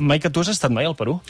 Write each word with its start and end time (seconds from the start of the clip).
Maica, 0.00 0.26
tu 0.26 0.42
has 0.42 0.48
estat 0.50 0.72
mai 0.74 0.88
al 0.88 0.96
Perú? 0.98 1.20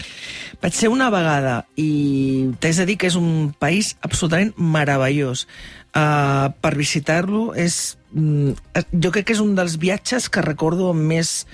Vaig 0.63 0.73
ser 0.73 0.89
una 0.89 1.11
vegada 1.13 1.67
i 1.77 2.49
t'haig 2.63 2.79
de 2.81 2.87
dir 2.89 2.95
que 2.97 3.11
és 3.11 3.17
un 3.21 3.51
país 3.61 3.91
absolutament 4.01 4.55
meravellós. 4.57 5.45
Uh, 5.93 6.49
per 6.65 6.73
visitar-lo 6.73 7.51
és... 7.61 7.99
mm, 8.17 8.57
jo 9.05 9.11
crec 9.13 9.29
que 9.29 9.37
és 9.37 9.43
un 9.45 9.53
dels 9.59 9.77
viatges 9.77 10.31
que 10.33 10.41
recordo 10.41 10.89
amb 10.95 11.05
més, 11.13 11.45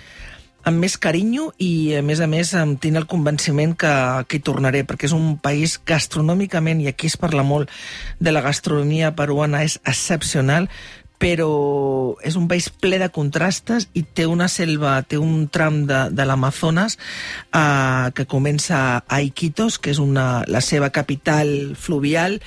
amb 0.63 0.79
més 0.79 0.95
carinyo 1.03 1.49
i, 1.59 1.99
a 1.99 2.05
més 2.07 2.23
a 2.23 2.31
més, 2.31 2.55
em 2.55 2.77
tinc 2.79 3.03
el 3.03 3.11
convenciment 3.11 3.75
que, 3.75 3.91
que 4.31 4.39
hi 4.39 4.45
tornaré, 4.47 4.85
perquè 4.87 5.11
és 5.11 5.17
un 5.17 5.35
país 5.43 5.81
gastronòmicament, 5.83 6.79
i 6.79 6.93
aquí 6.95 7.11
es 7.11 7.19
parla 7.19 7.43
molt 7.43 7.75
de 8.23 8.31
la 8.31 8.45
gastronomia 8.47 9.11
peruana, 9.19 9.65
és 9.67 9.81
excepcional, 9.83 10.71
però 11.21 12.17
és 12.25 12.37
un 12.41 12.47
país 12.49 12.71
ple 12.73 12.97
de 13.01 13.11
contrastes 13.13 13.91
i 13.93 14.03
té 14.03 14.25
una 14.27 14.49
selva, 14.49 14.95
té 15.05 15.19
un 15.21 15.49
tram 15.53 15.83
de, 15.89 16.07
de 16.17 16.25
l'Amazones 16.25 16.97
eh, 17.53 18.09
que 18.17 18.25
comença 18.25 19.03
a 19.05 19.21
Iquitos, 19.21 19.77
que 19.79 19.93
és 19.93 20.01
una, 20.01 20.47
la 20.49 20.63
seva 20.65 20.89
capital 20.97 21.77
fluvial, 21.77 22.39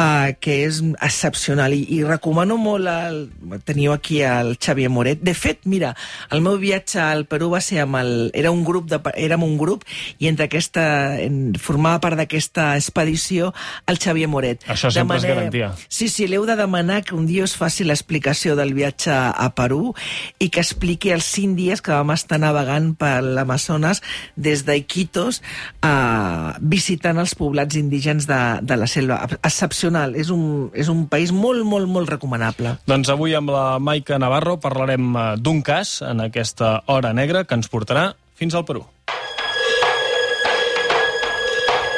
eh, 0.00 0.36
que 0.40 0.62
és 0.64 0.80
excepcional. 0.96 1.76
I, 1.76 1.84
i 1.98 2.00
recomano 2.06 2.56
molt, 2.60 2.88
el, 2.88 3.60
teniu 3.68 3.92
aquí 3.92 4.22
el 4.24 4.56
Xavier 4.56 4.88
Moret. 4.88 5.20
De 5.20 5.36
fet, 5.36 5.68
mira, 5.68 5.92
el 6.32 6.40
meu 6.40 6.56
viatge 6.62 7.02
al 7.04 7.26
Perú 7.28 7.52
va 7.52 7.60
ser 7.64 7.82
amb 7.84 8.00
el... 8.00 8.14
Era 8.32 8.54
un 8.54 8.64
grup, 8.64 8.88
de, 8.88 9.00
érem 9.20 9.44
un 9.44 9.58
grup, 9.60 9.84
i 10.18 10.32
entre 10.32 10.48
aquesta... 10.48 10.86
En, 11.20 11.52
formava 11.60 12.00
part 12.00 12.16
d'aquesta 12.16 12.72
expedició 12.80 13.52
el 13.90 14.00
Xavier 14.00 14.30
Moret. 14.32 14.64
Això 14.72 14.88
sempre 14.94 15.20
és 15.20 15.28
garantia. 15.28 15.72
Sí, 15.92 16.08
sí, 16.08 16.24
l'heu 16.30 16.48
de 16.48 16.56
demanar 16.56 17.02
que 17.04 17.12
un 17.18 17.28
dia 17.28 17.44
us 17.44 17.58
faci 17.58 17.84
l'explicació 17.90 18.56
del 18.58 18.72
viatge 18.76 19.12
a 19.12 19.48
Perú 19.56 19.92
i 20.38 20.48
que 20.48 20.62
expliqui 20.62 21.12
els 21.14 21.26
cinc 21.26 21.58
dies 21.58 21.82
que 21.82 21.92
vam 21.92 22.12
estar 22.14 22.38
navegant 22.40 22.92
per 22.98 23.20
l'Amazones 23.24 24.02
des 24.36 24.64
d'Iquitos 24.66 25.40
eh, 25.84 26.52
visitant 26.60 27.20
els 27.20 27.34
poblats 27.38 27.78
indígens 27.80 28.28
de, 28.30 28.40
de 28.62 28.78
la 28.78 28.88
selva. 28.90 29.20
Excepcional, 29.40 30.14
és 30.18 30.30
un, 30.34 30.70
és 30.74 30.90
un 30.92 31.06
país 31.10 31.34
molt, 31.34 31.64
molt, 31.66 31.90
molt 31.90 32.10
recomanable. 32.12 32.76
Doncs 32.90 33.10
avui 33.12 33.34
amb 33.36 33.52
la 33.52 33.66
Maica 33.82 34.20
Navarro 34.22 34.58
parlarem 34.62 35.12
eh, 35.14 35.26
d'un 35.40 35.62
cas 35.66 35.98
en 36.06 36.24
aquesta 36.24 36.80
hora 36.86 37.12
negra 37.16 37.44
que 37.44 37.58
ens 37.58 37.70
portarà 37.72 38.12
fins 38.40 38.54
al 38.54 38.66
Perú. 38.68 38.86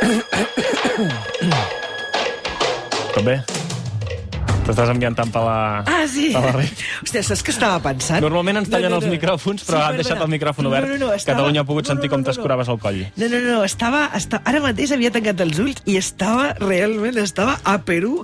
Tot 3.13 3.25
bé? 3.25 3.62
T'estàs 4.63 4.91
enviant 4.93 5.17
tant 5.19 5.31
per 5.35 5.41
la... 5.43 5.55
Ah, 5.91 6.05
sí? 6.07 6.29
per 6.37 6.53
la. 6.55 6.63
Hòstia, 7.03 7.23
saps 7.27 7.41
què 7.43 7.51
estava 7.51 7.81
pensant? 7.83 8.23
Normalment 8.23 8.61
ens 8.61 8.71
tallen 8.71 8.95
els 8.95 9.09
micròfons, 9.11 9.65
però 9.67 9.81
Sí, 9.81 9.87
han 9.89 9.99
deixat 9.99 10.21
el 10.23 10.31
micròfon 10.31 10.69
No, 10.69 10.71
obert. 10.71 10.87
no, 10.87 10.99
no, 11.01 11.09
estava- 11.17 11.41
Catalunya 11.41 11.65
ha 11.65 11.67
pogut 11.67 11.89
no, 11.89 11.91
sentir 11.97 12.07
no, 12.07 12.13
com 12.15 12.23
no, 12.23 12.25
no. 12.25 12.31
t'escuraves 12.31 12.71
el 12.71 12.79
coll. 12.85 13.01
No, 13.19 13.27
no, 13.33 13.41
no, 13.49 13.57
estava, 13.67 14.05
estava... 14.15 14.45
Ara 14.53 14.61
mateix 14.63 14.95
havia 14.95 15.11
tancat 15.15 15.43
els 15.43 15.59
ulls 15.65 15.83
i 15.91 15.99
estava, 15.99 16.53
realment, 16.63 17.19
estava 17.25 17.57
a 17.67 17.75
Perú. 17.83 18.21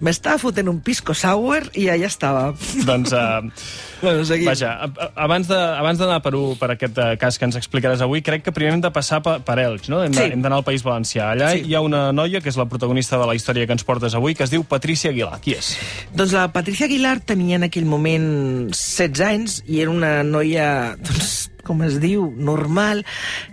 M'estava 0.00 0.40
fotent 0.40 0.72
un 0.72 0.80
pisco 0.80 1.12
sour 1.12 1.68
i 1.76 1.90
allà 1.92 2.08
estava. 2.08 2.48
doncs, 2.88 3.12
uh, 3.12 3.44
Bueno, 4.02 4.24
seguim. 4.24 4.46
vaja, 4.46 4.90
abans 5.14 5.46
de- 5.48 5.54
abans 5.56 5.98
d'anar 5.98 6.16
a 6.16 6.22
Perú 6.22 6.56
per 6.58 6.72
aquest 6.72 6.98
uh, 6.98 7.16
cas 7.18 7.38
que 7.38 7.44
ens 7.46 7.56
explicaràs 7.56 8.00
avui, 8.02 8.20
crec 8.22 8.42
que 8.42 8.52
primer 8.52 8.74
hem 8.74 8.80
de 8.82 8.90
passar 8.90 9.22
per, 9.22 9.38
per 9.46 9.58
Elx, 9.62 9.88
no? 9.88 10.02
Hem 10.02 10.12
Sí. 10.12 10.22
hem 10.32 10.42
d'anar 10.42 10.58
al 10.58 10.64
País 10.64 10.82
Valencià. 10.82 11.30
Allà 11.32 11.52
Sí. 11.52 11.62
hi 11.70 11.74
ha 11.74 11.80
una 11.80 12.12
noia 12.12 12.40
que 12.40 12.48
és 12.50 12.56
la 12.56 12.66
protagonista 12.66 13.16
de 13.18 13.26
la 13.26 13.34
història 13.34 13.66
que 13.66 13.72
ens 13.72 13.84
portes 13.84 14.14
avui, 14.14 14.34
que 14.34 14.42
es 14.44 14.50
diu 14.50 14.64
Patricia 14.64 15.10
Aguilar. 15.10 15.40
Qui 15.40 15.52
és? 15.54 15.76
Doncs 16.14 16.32
la 16.32 16.48
Patricia 16.52 16.86
Aguilar 16.86 17.20
tenia 17.20 17.56
en 17.56 17.62
aquell 17.64 17.86
moment 17.86 18.70
16 18.72 19.20
anys 19.20 19.62
i 19.66 19.80
era 19.80 19.90
una 19.90 20.22
noia, 20.24 20.96
doncs, 20.98 21.50
com 21.62 21.82
es 21.86 22.00
diu, 22.00 22.32
normal, 22.36 23.04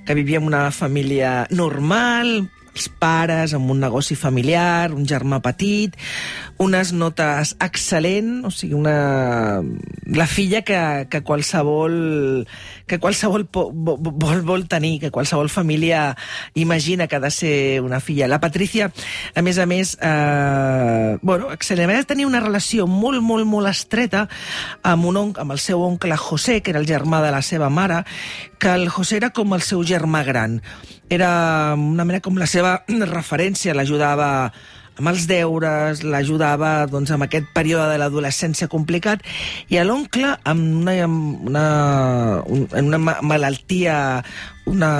que 0.06 0.16
vivia 0.16 0.38
en 0.40 0.46
una 0.50 0.72
família 0.72 1.46
normal, 1.52 2.50
els 2.74 2.90
pares, 3.00 3.54
amb 3.58 3.72
un 3.72 3.80
negoci 3.82 4.16
familiar, 4.16 4.92
un 4.94 5.06
germà 5.10 5.42
petit, 5.44 5.96
unes 6.60 6.94
notes 6.94 7.56
excel·lent, 7.60 8.46
o 8.46 8.52
sigui, 8.52 8.76
una... 8.78 9.62
la 10.06 10.28
filla 10.28 10.62
que, 10.64 11.08
que 11.10 11.22
qualsevol 11.24 12.46
que 12.90 12.98
qualsevol 13.00 13.46
po, 13.46 13.70
vo- 13.72 13.98
vol, 14.02 14.42
vol 14.42 14.68
tenir, 14.68 15.00
que 15.00 15.12
qualsevol 15.12 15.50
família 15.50 16.16
imagina 16.56 17.08
que 17.08 17.16
ha 17.18 17.20
de 17.20 17.32
ser 17.32 17.82
una 17.82 18.00
filla. 18.00 18.28
La 18.28 18.40
Patricia, 18.42 18.92
a 19.36 19.42
més 19.46 19.60
a 19.60 19.66
més, 19.70 19.96
eh, 20.02 21.18
bueno, 21.22 21.52
excel·lent. 21.54 21.90
Va 21.94 22.04
tenir 22.10 22.26
una 22.26 22.42
relació 22.42 22.88
molt, 22.88 23.22
molt, 23.22 23.46
molt 23.46 23.70
estreta 23.70 24.28
amb, 24.84 25.06
un 25.06 25.18
onc, 25.18 25.40
amb 25.40 25.54
el 25.54 25.60
seu 25.62 25.82
oncle 25.86 26.18
José, 26.18 26.62
que 26.62 26.74
era 26.74 26.80
el 26.82 26.90
germà 26.90 27.22
de 27.24 27.32
la 27.32 27.42
seva 27.46 27.70
mare, 27.70 28.04
que 28.60 28.74
el 28.74 28.90
José 28.90 29.18
era 29.22 29.30
com 29.30 29.54
el 29.54 29.62
seu 29.62 29.84
germà 29.88 30.24
gran. 30.26 30.60
Era 31.10 31.74
una 31.78 32.04
mena 32.06 32.20
com 32.22 32.36
la 32.38 32.46
seva 32.46 32.59
referència, 33.18 33.76
l'ajudava 33.78 34.30
amb 35.00 35.14
els 35.14 35.26
deures, 35.30 36.04
l'ajudava 36.04 36.84
doncs, 36.92 37.14
amb 37.16 37.24
aquest 37.26 37.48
període 37.56 37.88
de 37.94 38.00
l'adolescència 38.02 38.68
complicat, 38.72 39.24
i 39.72 39.80
a 39.80 39.86
l'oncle, 39.88 40.34
amb 40.44 40.82
una, 40.82 40.96
amb 41.06 41.48
una, 41.48 41.66
un, 42.52 42.68
una 42.84 43.00
ma- 43.00 43.20
malaltia, 43.24 43.96
una 44.68 44.92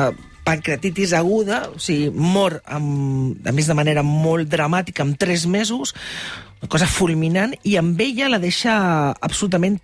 pancreatitis 0.48 1.14
aguda, 1.14 1.66
o 1.76 1.82
sigui, 1.84 2.10
mor, 2.16 2.62
amb, 2.66 3.44
a 3.46 3.54
més 3.54 3.68
de 3.70 3.76
manera 3.78 4.04
molt 4.08 4.50
dramàtica, 4.50 5.04
amb 5.04 5.20
tres 5.20 5.46
mesos, 5.46 5.94
una 6.60 6.72
cosa 6.72 6.88
fulminant, 6.90 7.54
i 7.68 7.76
amb 7.80 8.00
ella 8.02 8.32
la 8.32 8.42
deixa 8.42 8.74
absolutament 9.20 9.78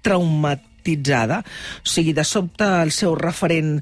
traumatitzada. 0.85 1.43
O 1.83 1.87
sigui, 1.89 2.13
de 2.13 2.23
sobte 2.23 2.65
el 2.83 2.91
seu 2.91 3.15
referent 3.15 3.79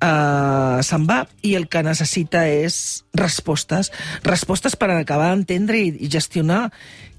eh, 0.00 0.78
se'n 0.82 1.06
va 1.08 1.26
i 1.42 1.54
el 1.56 1.68
que 1.68 1.82
necessita 1.82 2.46
és 2.48 3.04
respostes. 3.14 3.92
Respostes 4.24 4.76
per 4.76 4.90
acabar 4.90 5.30
d'entendre 5.34 5.78
i, 5.78 5.92
i 6.00 6.08
gestionar 6.10 6.70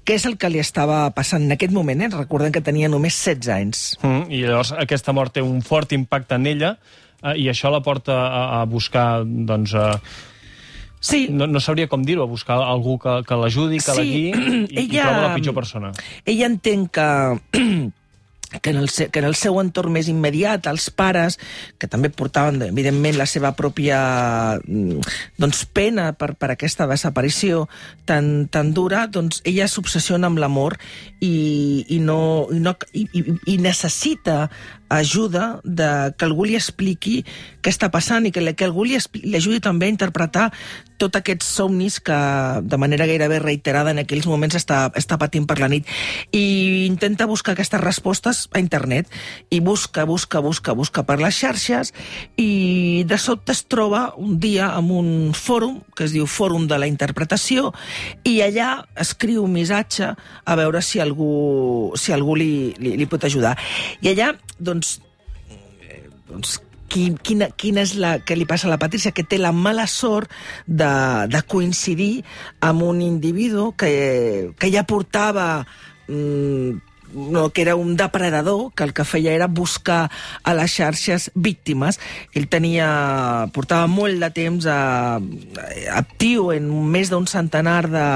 què 0.04 0.16
és 0.16 0.24
el 0.24 0.38
que 0.40 0.48
li 0.48 0.58
estava 0.58 1.10
passant 1.12 1.42
en 1.44 1.52
aquest 1.52 1.72
moment. 1.72 2.00
Eh? 2.02 2.08
Recordem 2.14 2.52
que 2.52 2.62
tenia 2.64 2.88
només 2.88 3.14
16 3.14 3.48
anys. 3.54 3.82
Mm, 4.02 4.30
I 4.32 4.42
llavors 4.46 4.72
aquesta 4.72 5.12
mort 5.12 5.34
té 5.36 5.42
un 5.44 5.60
fort 5.62 5.92
impacte 5.92 6.34
en 6.38 6.46
ella 6.48 6.74
eh, 7.22 7.36
i 7.36 7.48
això 7.52 7.70
la 7.70 7.82
porta 7.84 8.16
a, 8.26 8.42
a 8.62 8.64
buscar, 8.66 9.22
doncs... 9.24 9.74
Eh, 9.74 10.26
Sí, 11.00 11.28
no, 11.30 11.46
no 11.46 11.60
sabria 11.62 11.86
com 11.86 12.02
dir-ho, 12.02 12.24
a 12.24 12.26
buscar 12.26 12.56
algú 12.58 12.96
que, 12.98 13.20
que 13.22 13.36
l'ajudi, 13.38 13.76
que 13.78 13.92
Sí, 13.94 14.00
la 14.00 14.02
guiï, 14.02 14.32
i, 14.34 14.64
i 14.66 14.78
ella- 14.82 15.04
troba 15.04 15.20
la 15.28 15.34
pitjor 15.36 15.54
persona. 15.54 15.92
ella 16.26 16.48
entén 16.50 16.88
que 16.90 17.04
que 18.62 18.70
en, 18.70 18.76
el, 18.76 18.88
que 18.88 19.18
en 19.20 19.26
el 19.28 19.36
seu 19.36 19.58
entorn 19.60 19.92
més 19.92 20.08
immediat, 20.08 20.66
els 20.70 20.88
pares, 20.94 21.36
que 21.78 21.88
també 21.90 22.08
portaven, 22.08 22.62
evidentment, 22.70 23.18
la 23.20 23.26
seva 23.28 23.52
pròpia 23.56 23.98
mm, 24.62 25.02
doncs, 25.40 25.64
pena 25.76 26.10
per, 26.16 26.32
per 26.40 26.52
aquesta 26.54 26.88
desaparició 26.88 27.66
tan, 28.08 28.48
tan 28.48 28.72
dura, 28.76 29.04
doncs 29.12 29.42
ella 29.44 29.68
s'obsessiona 29.68 30.30
amb 30.30 30.40
l'amor 30.40 30.78
i, 31.20 31.84
i, 31.88 32.00
no, 32.00 32.48
i, 32.54 32.62
no, 32.64 32.74
i, 32.92 33.04
i, 33.12 33.24
i 33.52 33.58
necessita 33.60 34.46
ajuda 34.88 35.60
de 35.64 36.14
que 36.16 36.24
algú 36.24 36.46
li 36.48 36.56
expliqui 36.58 37.22
què 37.62 37.72
està 37.72 37.90
passant 37.92 38.26
i 38.26 38.32
que, 38.32 38.42
que 38.54 38.68
algú 38.68 38.84
li 38.88 38.98
li 39.22 39.36
ajudi 39.36 39.60
també 39.60 39.86
a 39.86 39.94
interpretar 39.94 40.48
tots 40.98 41.14
aquests 41.14 41.46
somnis 41.46 42.00
que 42.02 42.16
de 42.62 42.78
manera 42.80 43.06
gairebé 43.06 43.38
reiterada 43.38 43.92
en 43.94 44.02
aquells 44.02 44.26
moments 44.26 44.56
està, 44.58 44.88
està 44.98 45.16
patint 45.20 45.46
per 45.46 45.58
la 45.62 45.68
nit. 45.70 45.86
I 46.34 46.86
intenta 46.88 47.28
buscar 47.30 47.54
aquestes 47.54 47.80
respostes 47.80 48.46
a 48.52 48.58
internet 48.58 49.06
i 49.54 49.60
busca, 49.64 50.04
busca, 50.04 50.42
busca, 50.44 50.74
busca 50.74 51.04
per 51.06 51.20
les 51.22 51.38
xarxes 51.38 51.94
i 52.36 53.04
de 53.06 53.18
sobte 53.18 53.54
es 53.54 53.62
troba 53.70 54.12
un 54.18 54.36
dia 54.42 54.72
amb 54.74 54.92
un 54.98 55.10
fòrum 55.38 55.78
que 55.94 56.08
es 56.08 56.14
diu 56.14 56.26
Fòrum 56.28 56.66
de 56.70 56.78
la 56.78 56.88
Interpretació 56.90 57.72
i 58.26 58.40
allà 58.42 58.84
escriu 58.98 59.44
un 59.46 59.54
missatge 59.54 60.10
a 60.10 60.58
veure 60.58 60.82
si 60.82 61.00
algú, 61.00 61.94
si 61.96 62.12
algú 62.12 62.34
li, 62.38 62.74
li, 62.78 62.96
li 62.98 63.06
pot 63.06 63.24
ajudar. 63.24 63.54
I 64.02 64.12
allà, 64.12 64.32
doncs, 64.58 64.77
eh, 65.50 66.08
doncs 66.28 66.58
qui, 66.88 67.12
quina, 67.22 67.50
quina 67.56 67.84
és 67.84 67.94
la 68.00 68.16
que 68.24 68.36
li 68.36 68.48
passa 68.48 68.66
a 68.68 68.72
la 68.72 68.80
Patricia, 68.80 69.12
que 69.12 69.26
té 69.26 69.38
la 69.38 69.52
mala 69.52 69.86
sort 69.86 70.32
de, 70.66 70.90
de 71.28 71.44
coincidir 71.46 72.24
amb 72.64 72.84
un 72.88 73.02
individu 73.04 73.72
que, 73.76 74.52
que 74.58 74.72
ja 74.72 74.86
portava 74.88 75.48
mm, 76.08 76.88
no, 77.12 77.50
que 77.50 77.62
era 77.62 77.74
un 77.76 77.96
depredador, 77.96 78.72
que 78.74 78.84
el 78.84 78.92
que 78.92 79.04
feia 79.04 79.32
era 79.32 79.46
buscar 79.48 80.10
a 80.42 80.54
les 80.54 80.72
xarxes 80.76 81.30
víctimes. 81.34 82.00
Ell 82.36 82.48
tenia, 82.52 83.48
portava 83.54 83.88
molt 83.88 84.20
de 84.20 84.30
temps 84.34 84.68
a, 84.68 85.16
actiu 85.96 86.52
en 86.52 86.68
més 86.92 87.12
d'un 87.12 87.26
centenar 87.26 87.80
de, 87.88 88.06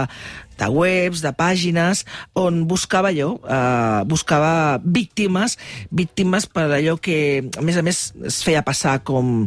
de 0.63 0.71
webs, 0.71 1.25
de 1.25 1.35
pàgines, 1.37 2.07
on 2.39 2.65
buscava 2.71 3.13
allò, 3.13 3.35
eh, 3.43 4.01
buscava 4.09 4.81
víctimes, 4.83 5.59
víctimes 5.91 6.47
per 6.47 6.71
allò 6.71 6.97
que, 7.03 7.45
a 7.59 7.63
més 7.63 7.79
a 7.79 7.87
més, 7.87 8.11
es 8.25 8.43
feia 8.47 8.65
passar 8.67 9.01
com 9.05 9.47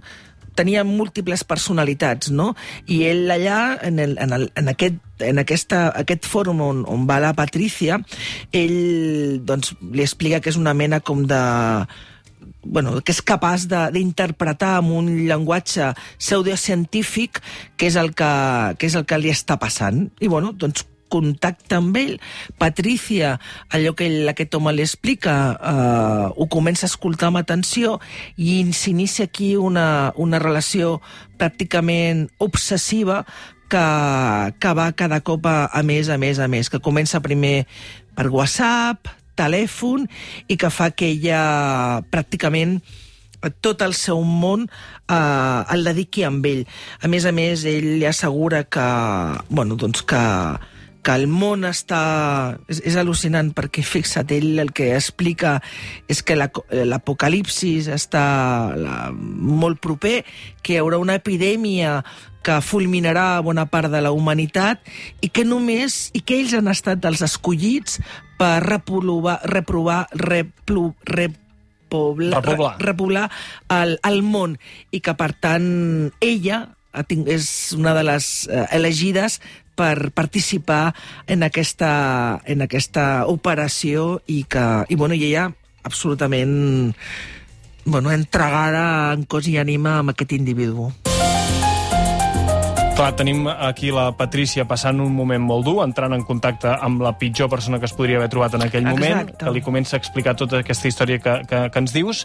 tenia 0.55 0.85
múltiples 0.87 1.43
personalitats, 1.43 2.31
no? 2.31 2.53
I 2.87 3.03
ell 3.09 3.29
allà, 3.31 3.59
en, 3.83 3.99
el, 3.99 4.15
en, 4.21 4.33
el, 4.33 4.47
en, 4.55 4.71
aquest, 4.71 4.97
en 5.27 5.43
aquesta, 5.43 5.89
aquest 5.99 6.27
fòrum 6.31 6.63
on, 6.63 6.83
on 6.89 7.05
va 7.09 7.19
la 7.23 7.35
Patricia, 7.37 7.99
ell 8.55 9.41
doncs, 9.45 9.75
li 9.91 10.05
explica 10.05 10.39
que 10.39 10.53
és 10.53 10.59
una 10.59 10.73
mena 10.73 11.01
com 11.03 11.25
de 11.27 11.41
bueno, 12.65 12.95
que 13.05 13.13
és 13.13 13.21
capaç 13.21 13.67
d'interpretar 13.69 14.79
amb 14.79 14.95
un 14.97 15.11
llenguatge 15.27 15.91
pseudocientífic 16.17 17.37
que 17.77 17.91
és 17.91 17.97
el 18.01 18.15
que, 18.17 18.31
que, 18.79 18.89
és 18.89 18.97
el 18.97 19.05
que 19.05 19.19
li 19.21 19.29
està 19.29 19.59
passant. 19.61 20.07
I 20.17 20.31
bueno, 20.31 20.49
doncs 20.57 20.87
contacta 21.09 21.79
amb 21.79 21.97
ell, 21.97 22.15
Patricia, 22.61 23.35
allò 23.73 23.93
que 23.97 24.07
aquest 24.31 24.55
home 24.57 24.73
li 24.75 24.83
explica, 24.85 25.35
eh, 25.55 26.27
ho 26.35 26.47
comença 26.51 26.85
a 26.85 26.91
escoltar 26.91 27.29
amb 27.29 27.41
atenció 27.41 27.99
i 28.37 28.63
s'inicia 28.73 29.29
aquí 29.29 29.55
una, 29.55 30.13
una 30.15 30.39
relació 30.39 30.99
pràcticament 31.39 32.27
obsessiva 32.39 33.23
que, 33.69 33.85
que 34.59 34.73
va 34.77 34.91
cada 34.97 35.21
cop 35.25 35.45
a, 35.49 35.69
a 35.71 35.83
més, 35.83 36.09
a 36.09 36.17
més, 36.21 36.39
a 36.39 36.49
més, 36.51 36.69
que 36.69 36.83
comença 36.83 37.23
primer 37.23 37.65
per 38.15 38.29
WhatsApp, 38.31 39.09
telèfon, 39.35 40.05
i 40.47 40.57
que 40.57 40.71
fa 40.71 40.91
que 40.95 41.11
ella 41.11 42.01
pràcticament 42.11 42.79
tot 43.61 43.83
el 43.85 43.93
seu 43.93 44.23
món 44.25 44.65
eh, 44.65 45.61
el 45.75 45.83
dediqui 45.85 46.23
amb 46.25 46.45
ell. 46.49 46.63
A 47.01 47.11
més 47.11 47.27
a 47.27 47.33
més, 47.35 47.65
ell 47.69 47.89
li 47.99 48.07
assegura 48.09 48.63
que, 48.63 48.85
bueno, 49.49 49.77
doncs 49.77 50.05
que, 50.07 50.23
que 51.05 51.13
el 51.13 51.27
món 51.29 51.67
està... 51.69 52.57
És, 52.71 52.81
és 52.89 52.97
al·lucinant 52.97 53.51
perquè, 53.55 53.83
fixa't, 53.85 54.33
ell 54.33 54.61
el 54.63 54.71
que 54.75 54.89
explica 54.95 55.59
és 56.09 56.23
que 56.25 56.37
l'apocalipsis 56.37 57.89
està 57.93 58.25
la, 58.79 58.95
molt 59.13 59.81
proper, 59.83 60.23
que 60.65 60.75
hi 60.75 60.79
haurà 60.81 60.97
una 61.01 61.17
epidèmia 61.21 61.99
que 62.45 62.59
fulminarà 62.61 63.41
bona 63.45 63.65
part 63.69 63.89
de 63.93 64.01
la 64.05 64.11
humanitat 64.13 64.85
i 65.25 65.31
que 65.33 65.45
només 65.45 66.11
i 66.13 66.21
que 66.21 66.37
ells 66.41 66.53
han 66.57 66.69
estat 66.69 67.05
els 67.09 67.23
escollits 67.25 67.99
per 68.37 68.59
reprovar, 68.65 69.39
reprovar 69.49 70.03
replu, 70.21 70.91
repoblar, 71.09 72.41
repoblar. 72.45 72.73
repoblar 72.81 73.27
el, 73.73 73.97
el 74.05 74.21
món 74.25 74.57
i 74.93 75.01
que, 75.01 75.15
per 75.17 75.31
tant, 75.41 75.69
ella 76.21 76.65
és 77.27 77.47
una 77.75 77.93
de 77.97 78.05
les 78.07 78.47
eh, 78.47 78.65
elegides 78.71 79.41
per 79.75 80.11
participar 80.15 80.95
en 81.27 81.43
aquesta, 81.43 82.41
en 82.45 82.65
aquesta 82.65 83.25
operació 83.31 84.21
i 84.27 84.43
que 84.49 84.65
i, 84.89 84.95
bueno, 84.95 85.15
i 85.15 85.27
ella 85.27 85.49
absolutament 85.85 87.03
bueno, 87.85 88.11
entregada 88.11 89.13
en 89.13 89.27
cos 89.29 89.47
i 89.47 89.59
ànima 89.61 89.99
amb 90.01 90.15
aquest 90.15 90.33
individu. 90.33 90.89
Clar, 92.95 93.11
tenim 93.19 93.43
aquí 93.51 93.89
la 93.91 94.13
Patrícia 94.15 94.63
passant 94.65 95.01
un 95.03 95.11
moment 95.11 95.43
molt 95.43 95.65
dur, 95.67 95.81
entrant 95.83 96.15
en 96.15 96.23
contacte 96.23 96.71
amb 96.79 97.03
la 97.03 97.11
pitjor 97.19 97.49
persona 97.51 97.77
que 97.77 97.89
es 97.89 97.93
podria 97.93 98.21
haver 98.21 98.29
trobat 98.31 98.55
en 98.55 98.63
aquell 98.63 98.87
Exacte. 98.87 99.01
moment, 99.03 99.33
que 99.41 99.51
li 99.51 99.61
comença 99.61 99.97
a 99.97 99.99
explicar 99.99 100.37
tota 100.39 100.61
aquesta 100.63 100.87
història 100.87 101.19
que, 101.19 101.33
que, 101.49 101.59
que 101.73 101.83
ens 101.83 101.91
dius, 101.91 102.23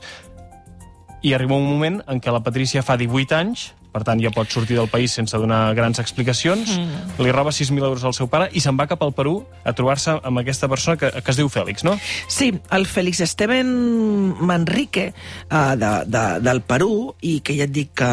i 1.26 1.34
arriba 1.34 1.58
un 1.58 1.66
moment 1.66 1.98
en 2.06 2.22
què 2.22 2.30
la 2.32 2.40
Patrícia 2.46 2.84
fa 2.86 2.96
18 2.96 3.36
anys, 3.36 3.66
per 3.92 4.02
tant 4.06 4.20
ja 4.22 4.32
pot 4.34 4.50
sortir 4.50 4.78
del 4.78 4.90
país 4.90 5.14
sense 5.16 5.36
donar 5.38 5.74
grans 5.78 6.00
explicacions, 6.02 6.76
mm. 6.78 7.20
li 7.22 7.34
roba 7.34 7.52
6.000 7.54 7.84
euros 7.84 8.04
al 8.04 8.16
seu 8.16 8.30
pare 8.32 8.50
i 8.52 8.62
se'n 8.62 8.78
va 8.78 8.88
cap 8.90 9.02
al 9.04 9.14
Perú 9.16 9.40
a 9.64 9.74
trobar-se 9.76 10.16
amb 10.16 10.42
aquesta 10.42 10.68
persona 10.70 10.98
que, 11.00 11.10
que 11.10 11.34
es 11.34 11.40
diu 11.40 11.50
Fèlix, 11.52 11.84
no? 11.86 11.96
Sí, 12.28 12.52
el 12.76 12.86
Fèlix 12.90 13.22
Esteban 13.26 13.70
Manrique 14.40 15.10
uh, 15.12 15.74
de, 15.78 15.94
de, 16.10 16.26
del 16.44 16.62
Perú 16.66 17.14
i 17.26 17.40
que 17.44 17.56
ja 17.58 17.66
et 17.68 17.74
dic 17.74 17.96
que 18.00 18.12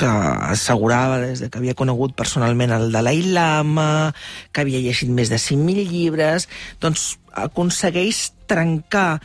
que 0.00 0.06
assegurava 0.06 1.18
des 1.20 1.42
de 1.42 1.50
que 1.50 1.58
havia 1.60 1.76
conegut 1.76 2.14
personalment 2.16 2.72
el 2.72 2.92
Dalai 2.94 3.20
Lama, 3.34 4.14
que 4.48 4.62
havia 4.62 4.80
llegit 4.80 5.10
més 5.12 5.28
de 5.28 5.36
5.000 5.36 5.84
llibres, 5.90 6.46
doncs 6.80 7.18
aconsegueix 7.36 8.30
trencar 8.48 9.20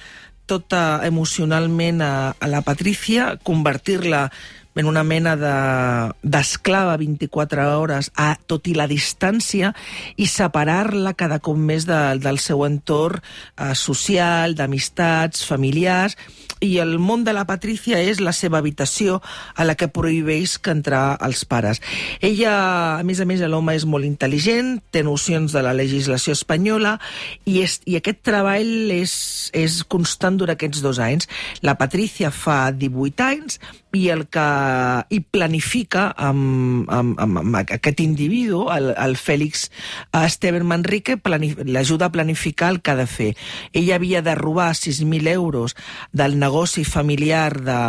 tota 0.46 1.02
emocionalment 1.06 2.04
a, 2.06 2.36
a 2.38 2.52
la 2.52 2.62
Patrícia, 2.66 3.36
convertir-la 3.44 4.28
en 4.76 4.86
una 4.86 5.04
mena 5.04 5.36
d'esclava 5.36 6.98
de, 6.98 7.06
24 7.06 7.68
hores, 7.80 8.12
a, 8.16 8.36
tot 8.48 8.68
i 8.68 8.76
la 8.76 8.88
distància, 8.92 9.74
i 10.18 10.28
separar-la 10.28 11.16
cada 11.16 11.40
cop 11.40 11.58
més 11.58 11.88
de, 11.88 12.00
del 12.22 12.40
seu 12.44 12.66
entorn 12.68 13.22
eh, 13.22 13.74
social, 13.76 14.56
d'amistats, 14.56 15.46
familiars, 15.48 16.18
i 16.64 16.78
el 16.80 16.98
món 17.00 17.24
de 17.28 17.34
la 17.36 17.46
Patrícia 17.48 18.00
és 18.02 18.22
la 18.24 18.34
seva 18.34 18.60
habitació 18.62 19.20
a 19.56 19.66
la 19.68 19.76
que 19.76 19.90
prohibeix 19.92 20.58
que 20.58 20.74
entrar 20.74 21.18
els 21.26 21.44
pares. 21.46 21.82
Ella, 22.24 22.56
a 23.00 23.04
més 23.08 23.20
a 23.20 23.28
més, 23.28 23.44
l'home 23.46 23.76
és 23.76 23.86
molt 23.86 24.08
intel·ligent, 24.08 24.80
té 24.92 25.04
nocions 25.04 25.54
de 25.54 25.64
la 25.66 25.76
legislació 25.76 26.36
espanyola 26.36 26.98
i, 27.46 27.62
és, 27.62 27.80
i 27.86 28.00
aquest 28.00 28.24
treball 28.26 28.92
és, 28.96 29.16
és 29.54 29.82
constant 29.84 30.40
durant 30.40 30.56
aquests 30.56 30.82
dos 30.86 31.00
anys. 31.04 31.30
La 31.66 31.76
Patrícia 31.80 32.32
fa 32.32 32.70
18 32.72 33.26
anys 33.26 33.60
i 33.96 34.10
el 34.12 34.26
que 34.28 34.46
hi 35.10 35.20
planifica 35.32 36.10
amb, 36.18 36.90
amb, 36.92 37.16
amb, 37.22 37.40
amb 37.42 37.60
aquest 37.62 38.02
individu, 38.04 38.66
el, 38.74 38.92
el 38.92 39.16
Fèlix 39.16 39.70
Esteban 40.20 40.66
Manrique, 40.68 41.16
l'ajuda 41.24 42.10
a 42.10 42.12
planificar 42.12 42.74
el 42.74 42.82
que 42.82 42.92
ha 42.92 42.98
de 43.00 43.08
fer. 43.08 43.32
Ella 43.74 43.96
havia 43.96 44.22
de 44.22 44.36
robar 44.36 44.74
6.000 44.76 45.32
euros 45.32 45.76
del 46.12 46.38
negoci 46.40 46.84
familiar 46.84 47.62
de, 47.62 47.80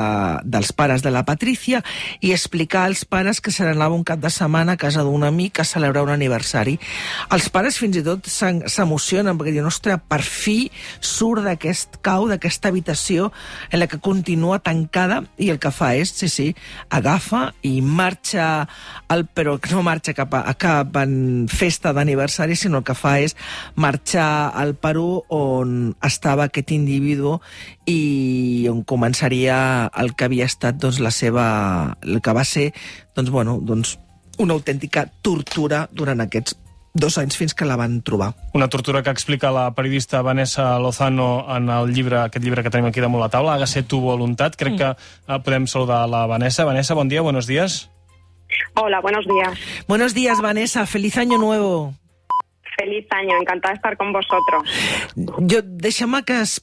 dels 0.44 0.72
pares 0.72 1.02
de 1.02 1.10
la 1.10 1.24
Patrícia 1.26 1.82
i 2.20 2.32
explicar 2.32 2.84
als 2.86 3.04
pares 3.04 3.40
que 3.40 3.50
se 3.50 3.66
n'anava 3.66 3.98
un 3.98 4.06
cap 4.06 4.22
de 4.22 4.30
setmana 4.30 4.76
a 4.76 4.80
casa 4.80 5.02
d'un 5.02 5.26
amic 5.26 5.60
a 5.60 5.66
celebrar 5.66 6.06
un 6.06 6.14
aniversari. 6.14 6.78
Els 7.34 7.50
pares 7.50 7.80
fins 7.82 7.98
i 7.98 8.04
tot 8.06 8.30
s'emocionen 8.30 9.38
perquè 9.38 9.56
diuen, 9.56 9.66
ostres, 9.66 9.98
per 10.06 10.22
fi 10.22 10.70
surt 11.00 11.42
d'aquest 11.46 11.98
cau, 12.06 12.28
d'aquesta 12.30 12.70
habitació 12.70 13.32
en 13.72 13.82
la 13.82 13.90
que 13.90 13.98
continua 13.98 14.62
tancada 14.62 15.24
i 15.38 15.50
el 15.50 15.58
que 15.58 15.74
fa 15.74 15.95
és, 16.00 16.12
sí, 16.12 16.28
sí, 16.32 16.46
agafa 16.90 17.50
i 17.66 17.80
marxa, 17.82 18.66
al, 19.12 19.26
però 19.26 19.56
no 19.72 19.84
marxa 19.86 20.14
cap 20.16 20.34
a, 20.36 20.42
a 20.50 20.54
cap 20.58 20.96
en 21.02 21.46
festa 21.50 21.92
d'aniversari, 21.96 22.56
sinó 22.56 22.82
el 22.82 22.86
que 22.86 22.96
fa 22.96 23.16
és 23.24 23.36
marxar 23.74 24.52
al 24.54 24.74
Perú 24.80 25.22
on 25.32 25.94
estava 26.04 26.48
aquest 26.48 26.72
individu 26.76 27.38
i 27.86 28.66
on 28.70 28.82
començaria 28.84 29.58
el 29.96 30.14
que 30.14 30.28
havia 30.28 30.48
estat 30.48 30.78
doncs, 30.82 31.00
la 31.00 31.14
seva, 31.14 31.46
el 32.02 32.20
que 32.20 32.36
va 32.36 32.44
ser 32.44 32.70
doncs, 33.16 33.30
bueno, 33.30 33.58
doncs, 33.62 33.96
una 34.38 34.56
autèntica 34.56 35.06
tortura 35.24 35.86
durant 35.92 36.20
aquests 36.20 36.58
dos 36.96 37.18
anys 37.18 37.36
fins 37.36 37.54
que 37.54 37.68
la 37.68 37.76
van 37.76 38.00
trobar. 38.02 38.32
Una 38.54 38.68
tortura 38.68 39.02
que 39.02 39.10
explica 39.10 39.52
la 39.52 39.70
periodista 39.74 40.22
Vanessa 40.22 40.78
Lozano 40.78 41.44
en 41.56 41.68
el 41.70 41.92
llibre, 41.94 42.20
aquest 42.24 42.44
llibre 42.44 42.64
que 42.64 42.72
tenim 42.72 42.88
aquí 42.88 43.04
damunt 43.04 43.22
la 43.22 43.30
taula, 43.32 43.54
Hágase 43.54 43.84
tu 43.84 44.00
voluntat. 44.00 44.56
Crec 44.56 44.74
mm. 44.74 44.78
que 44.80 44.90
eh, 44.92 45.40
podem 45.44 45.66
saludar 45.66 46.08
la 46.08 46.26
Vanessa. 46.26 46.64
Vanessa, 46.64 46.94
bon 46.94 47.08
dia, 47.08 47.20
buenos 47.20 47.46
días. 47.46 47.90
Hola, 48.74 49.00
buenos 49.00 49.26
días. 49.26 49.58
Buenos 49.88 50.14
días, 50.14 50.40
Vanessa. 50.40 50.86
Feliz 50.86 51.16
año 51.18 51.38
nuevo. 51.38 51.94
Feliz 52.86 53.06
año, 53.10 53.36
encantada 53.40 53.72
de 53.72 53.76
estar 53.76 53.96
con 53.96 54.12
vosotros. 54.12 54.62
Jo, 55.50 55.58
deixa'm 55.64 56.22
que 56.22 56.38
es, 56.38 56.62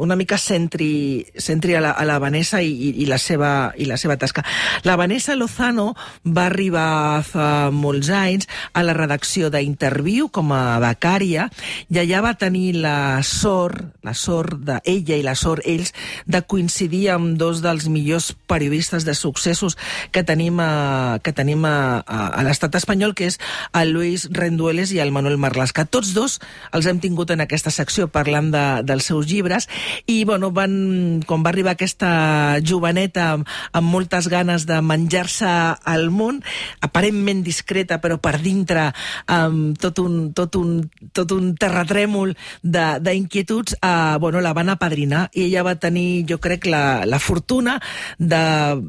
una 0.00 0.16
mica 0.16 0.38
centri, 0.38 1.26
centri 1.36 1.74
a, 1.74 1.82
la, 1.84 1.90
a 1.90 2.06
la 2.08 2.16
Vanessa 2.18 2.62
i, 2.62 2.72
i, 2.96 3.04
la 3.04 3.18
seva, 3.20 3.74
i 3.76 3.84
la 3.84 3.98
seva 4.00 4.16
tasca. 4.16 4.40
La 4.88 4.96
Vanessa 4.96 5.36
Lozano 5.36 5.92
va 6.24 6.46
arribar 6.48 7.20
fa 7.28 7.68
molts 7.68 8.08
anys 8.08 8.48
a 8.72 8.80
la 8.86 8.94
redacció 8.96 9.50
d'Interviu 9.52 10.30
com 10.32 10.54
a 10.56 10.80
becària 10.80 11.50
i 11.92 12.00
allà 12.00 12.22
va 12.24 12.32
tenir 12.40 12.78
la 12.80 13.20
sort, 13.20 14.00
la 14.00 14.16
sort 14.16 14.64
d'ella 14.64 15.20
i 15.20 15.26
la 15.26 15.36
sort 15.36 15.68
ells, 15.68 15.92
de 16.24 16.40
coincidir 16.40 17.10
amb 17.12 17.36
dos 17.36 17.60
dels 17.60 17.90
millors 17.92 18.30
periodistes 18.48 19.04
de 19.04 19.12
successos 19.18 19.76
que 20.08 20.24
tenim 20.24 20.56
a, 20.64 21.20
que 21.20 21.36
tenim 21.36 21.68
a, 21.68 22.00
a, 22.00 22.24
a 22.32 22.48
l'estat 22.48 22.80
espanyol, 22.80 23.12
que 23.12 23.28
és 23.28 23.36
el 23.76 23.92
Luis 23.92 24.30
Rendueles 24.32 24.96
i 24.96 25.01
el 25.02 25.12
Manuel 25.12 25.38
Marlaska. 25.38 25.84
Tots 25.86 26.12
dos 26.14 26.38
els 26.72 26.86
hem 26.86 27.00
tingut 27.02 27.32
en 27.32 27.42
aquesta 27.44 27.72
secció 27.72 28.08
parlant 28.12 28.50
de, 28.52 28.64
dels 28.86 29.08
seus 29.08 29.28
llibres 29.30 29.68
i, 30.06 30.22
bueno, 30.28 30.52
van, 30.54 31.22
quan 31.26 31.44
va 31.44 31.52
arribar 31.52 31.74
aquesta 31.74 32.58
joveneta 32.64 33.28
amb, 33.36 33.48
amb 33.72 33.92
moltes 33.92 34.28
ganes 34.32 34.66
de 34.68 34.80
menjar-se 34.84 35.48
al 35.48 36.10
món, 36.12 36.42
aparentment 36.84 37.42
discreta, 37.46 38.00
però 38.02 38.18
per 38.22 38.38
dintre 38.42 38.90
amb 39.30 39.78
tot 39.80 40.02
un, 40.02 40.32
tot 40.36 40.58
un, 40.60 40.76
tot 41.16 41.32
un 41.34 41.52
terratrèmol 41.56 42.34
d'inquietuds, 42.62 43.78
eh, 43.80 44.16
bueno, 44.20 44.42
la 44.44 44.54
van 44.56 44.72
apadrinar 44.72 45.28
i 45.32 45.46
ella 45.48 45.64
va 45.66 45.76
tenir, 45.80 46.24
jo 46.28 46.38
crec, 46.42 46.68
la, 46.70 47.02
la 47.08 47.20
fortuna 47.22 47.78
de 48.18 48.42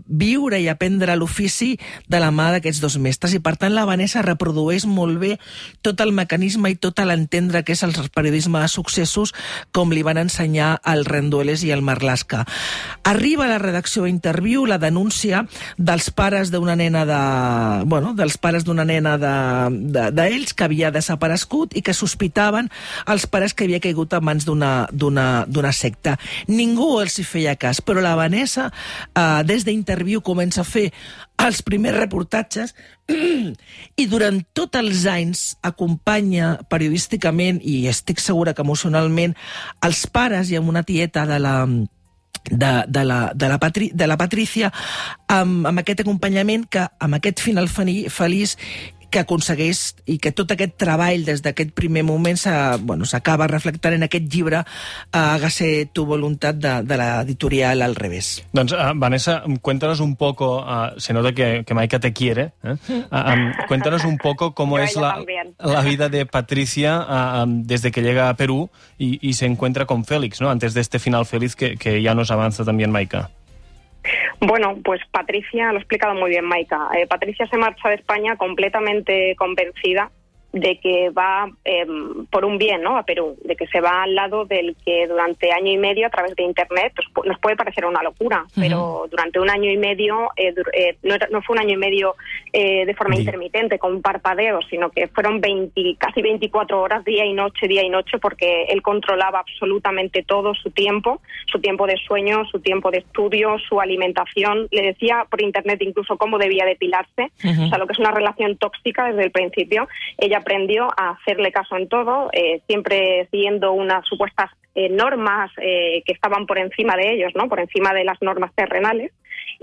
viure 0.08 0.60
i 0.60 0.70
aprendre 0.72 1.16
l'ofici 1.18 1.74
de 2.12 2.20
la 2.22 2.32
mà 2.36 2.52
d'aquests 2.54 2.84
dos 2.84 3.00
mestres 3.02 3.34
i 3.34 3.42
per 3.44 3.56
tant 3.60 3.74
la 3.74 3.88
Vanessa 3.88 4.22
reprodueix 4.26 4.86
molt 4.90 5.20
bé 5.22 5.36
tot 5.82 5.94
tot 5.94 6.03
el 6.04 6.14
mecanisme 6.16 6.72
i 6.72 6.78
tot 6.80 7.00
l'entendre 7.04 7.64
que 7.64 7.74
és 7.74 7.84
el 7.84 7.96
periodisme 8.14 8.62
de 8.62 8.70
successos 8.72 9.34
com 9.76 9.92
li 9.92 10.04
van 10.06 10.20
ensenyar 10.22 10.78
el 10.88 11.06
Rendueles 11.06 11.64
i 11.64 11.72
el 11.76 11.82
Marlaska. 11.82 12.44
Arriba 13.04 13.46
a 13.46 13.52
la 13.52 13.60
redacció 13.62 14.08
Interviu 14.08 14.66
la 14.70 14.78
denúncia 14.78 15.44
dels 15.78 16.10
pares 16.12 16.52
d'una 16.52 16.76
nena 16.76 17.04
de... 17.10 17.20
Bueno, 17.90 18.14
dels 18.14 18.38
pares 18.38 18.64
d'una 18.64 18.86
nena 18.86 19.18
d'ells 19.18 19.92
de, 19.94 20.10
de, 20.14 20.56
que 20.56 20.68
havia 20.68 20.92
desaparegut 20.94 21.76
i 21.76 21.84
que 21.84 21.96
sospitaven 21.96 22.70
els 23.10 23.28
pares 23.28 23.54
que 23.54 23.68
havia 23.68 23.82
caigut 23.84 24.14
en 24.14 24.24
mans 24.24 24.46
d'una 24.46 25.74
secta. 25.74 26.18
Ningú 26.48 27.00
els 27.02 27.18
hi 27.20 27.28
feia 27.28 27.56
cas, 27.60 27.82
però 27.82 28.04
la 28.04 28.16
Vanessa, 28.20 28.70
eh, 29.16 29.44
des 29.48 29.66
d'Interviu, 29.66 30.22
comença 30.22 30.62
a 30.62 30.68
fer 30.68 30.92
els 31.42 31.62
primers 31.66 31.98
reportatges 31.98 32.76
i 34.02 34.06
durant 34.10 34.40
tots 34.56 34.80
els 34.80 35.06
anys 35.10 35.44
acompanya 35.66 36.56
periodísticament 36.72 37.60
i 37.64 37.84
estic 37.92 38.22
segura 38.24 38.54
que 38.54 38.64
emocionalment 38.64 39.36
els 39.84 40.06
pares 40.08 40.52
i 40.52 40.60
amb 40.60 40.72
una 40.72 40.86
tieta 40.88 41.26
de 41.30 41.40
la 41.42 41.58
de, 42.44 42.72
de, 42.88 43.04
la, 43.06 43.32
de, 43.34 43.48
la 43.48 43.58
Patri, 43.58 43.90
de 43.94 44.08
la 44.08 44.18
Patrícia 44.20 44.72
amb, 45.32 45.68
amb 45.68 45.80
aquest 45.80 46.04
acompanyament 46.04 46.66
que 46.68 46.88
amb 47.00 47.20
aquest 47.20 47.40
final 47.44 47.70
feliç 47.72 48.58
que 49.14 49.22
aconsegueix 49.22 49.84
i 50.10 50.18
que 50.22 50.34
tot 50.34 50.52
aquest 50.56 50.76
treball 50.82 51.26
des 51.28 51.44
d'aquest 51.46 51.74
primer 51.78 52.04
moment 52.08 52.40
s'acaba 52.40 52.80
bueno, 52.84 53.52
reflectant 53.54 53.94
en 53.96 54.08
aquest 54.08 54.28
llibre 54.34 54.64
eh, 54.64 55.20
Hágase 55.34 55.90
tu 55.92 56.06
voluntad 56.06 56.54
de, 56.56 56.82
de 56.84 56.98
la 56.98 57.22
editorial 57.22 57.82
al 57.82 57.96
revés. 57.96 58.44
Doncs, 58.54 58.74
uh, 58.74 58.94
Vanessa, 58.96 59.44
cuéntanos 59.62 60.00
un 60.00 60.16
poco, 60.16 60.60
uh, 60.62 60.98
se 60.98 61.14
nota 61.14 61.34
que, 61.34 61.64
que 61.66 61.74
Maika 61.74 62.00
te 62.00 62.14
quiere, 62.14 62.54
¿eh? 62.64 62.76
uh, 62.90 63.16
um, 63.16 63.52
cuéntanos 63.68 64.06
un 64.06 64.18
poco 64.18 64.54
cómo 64.54 64.80
es 64.84 64.96
la, 64.96 65.20
la, 65.60 65.82
vida 65.82 66.10
de 66.10 66.26
Patricia 66.26 67.00
uh, 67.00 67.44
um, 67.44 67.64
desde 67.64 67.92
que 67.92 68.02
llega 68.02 68.30
a 68.30 68.36
Perú 68.36 68.70
y, 68.98 69.20
y 69.28 69.34
se 69.34 69.46
encuentra 69.46 69.86
con 69.86 70.06
Félix, 70.06 70.42
¿no? 70.42 70.50
antes 70.50 70.74
de 70.74 70.82
este 70.82 71.00
final 71.00 71.26
feliz 71.26 71.56
que, 71.56 71.78
que 71.78 72.02
ya 72.02 72.14
nos 72.16 72.32
avanza 72.32 72.64
también 72.64 72.92
Maika. 72.92 73.32
Bueno, 74.40 74.78
pues 74.84 75.02
Patricia 75.12 75.72
lo 75.72 75.78
ha 75.78 75.82
explicado 75.82 76.14
muy 76.14 76.30
bien, 76.30 76.46
Maika. 76.46 76.90
Eh, 76.98 77.08
Patricia 77.08 77.48
se 77.48 77.58
marcha 77.58 77.90
de 77.90 77.96
España 77.96 78.36
completamente 78.36 79.36
convencida 79.38 80.12
de 80.54 80.78
que 80.78 81.10
va 81.10 81.50
eh, 81.66 81.86
por 82.30 82.46
un 82.46 82.60
bien 82.60 82.84
¿no? 82.84 82.96
a 82.96 83.04
Perú, 83.04 83.36
de 83.44 83.56
que 83.56 83.66
se 83.68 83.82
va 83.82 84.04
al 84.04 84.14
lado 84.14 84.46
del 84.46 84.76
que 84.86 85.08
durante 85.08 85.52
año 85.52 85.72
y 85.72 85.78
medio 85.78 86.06
a 86.06 86.12
través 86.12 86.36
de 86.36 86.44
Internet 86.44 86.94
pues, 86.96 87.28
nos 87.28 87.40
puede 87.40 87.56
parecer 87.56 87.86
una 87.86 88.04
locura, 88.04 88.46
pero 88.56 89.08
durante 89.10 89.40
un 89.40 89.50
año 89.50 89.72
y 89.72 89.78
medio, 89.78 90.30
eh, 90.38 90.54
eh, 90.74 90.96
no, 91.02 91.16
no, 91.32 91.42
fue 91.42 91.56
un 91.56 91.62
año 91.62 91.74
y 91.74 91.78
medio 91.78 92.16
eh, 92.52 92.86
de 92.86 92.94
forma 92.94 93.16
intermitente, 93.16 93.80
con 93.80 94.02
parpadeo, 94.02 94.60
sino 94.70 94.92
que 94.92 95.08
fueron 95.08 95.42
20, 95.42 95.96
casi 95.98 96.22
24 96.22 96.80
horas, 96.80 97.04
día 97.04 97.26
y 97.26 97.34
noche, 97.34 97.68
día 97.68 97.84
y 97.84 97.90
noche, 97.90 98.20
porque 98.20 98.66
él 98.66 98.84
controlaba 98.84 99.40
absolutamente 99.40 100.22
todo 100.22 100.54
su 100.54 100.70
tiempo, 100.70 101.20
su 101.48 101.60
tiempo 101.60 101.88
de 101.88 101.98
sueño, 101.98 102.46
su 102.46 102.60
tiempo 102.60 102.92
de 102.92 103.00
estudio, 103.00 103.58
su 103.68 103.82
alimentación. 103.82 104.68
Le 104.70 104.84
decía 104.84 105.26
por 105.28 105.42
Internet 105.42 105.82
incluso 105.82 106.16
cómo 106.18 106.38
debía 106.38 106.66
depilarse, 106.66 107.32
o 107.44 107.70
sea, 107.70 107.80
lo 107.80 107.88
que 107.88 107.94
es 107.94 108.00
una 108.00 108.12
relación 108.12 108.56
tóxica 108.58 109.06
desde 109.06 109.24
el 109.24 109.32
principio. 109.32 109.88
Ella 110.20 110.43
aprendió 110.44 110.90
a 110.98 111.12
hacerle 111.12 111.52
caso 111.52 111.78
en 111.78 111.88
todo, 111.88 112.30
eh, 112.34 112.62
siempre 112.68 113.28
siguiendo 113.32 113.72
unas 113.72 114.06
supuestas 114.06 114.52
eh, 114.76 114.90
normas 114.90 115.52
eh, 115.58 116.04
que 116.06 116.14
estaban 116.14 116.46
por 116.46 116.58
encima 116.58 116.96
de 116.96 117.14
ellos, 117.14 117.32
¿no? 117.36 117.48
por 117.48 117.60
encima 117.60 117.94
de 117.94 118.04
las 118.04 118.22
normas 118.22 118.52
terrenales 118.56 119.12